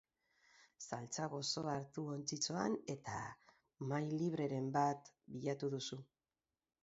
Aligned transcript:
Saltsa 0.83 1.25
gozoa 1.33 1.75
hartu 1.81 2.05
ontzitxoan 2.13 2.77
eta 2.95 3.19
mahai 3.91 4.17
libreren 4.23 4.71
bat 4.79 5.15
bilatu 5.35 5.73
duzu. 5.75 6.01